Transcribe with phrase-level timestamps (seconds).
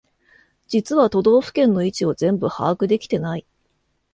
[0.67, 3.45] 実は都道府県の位置を全部把握できてない